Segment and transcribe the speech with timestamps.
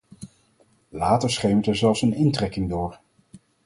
[0.89, 2.99] Later schemert er zelfs een intrekking door.